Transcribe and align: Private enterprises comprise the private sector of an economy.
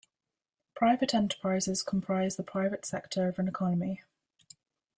Private 0.73 1.13
enterprises 1.13 1.83
comprise 1.83 2.35
the 2.35 2.41
private 2.41 2.87
sector 2.87 3.27
of 3.27 3.37
an 3.37 3.47
economy. 3.47 4.01